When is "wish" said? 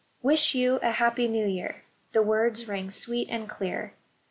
0.23-0.55